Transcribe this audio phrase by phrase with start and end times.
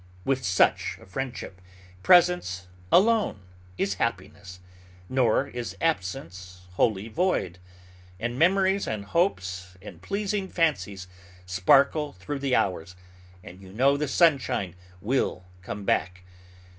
[0.25, 1.61] With such a friendship,
[2.01, 3.41] presence alone
[3.77, 4.59] is happiness;
[5.07, 7.59] nor is absence wholly void,
[8.19, 11.07] for memories, and hopes, and pleasing fancies,
[11.45, 12.95] sparkle through the hours,
[13.43, 16.23] and you know the sunshine will come back.